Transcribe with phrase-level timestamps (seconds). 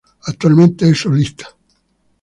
[0.25, 1.55] Actualmente es solista.